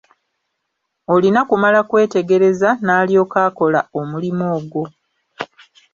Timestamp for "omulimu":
3.99-4.45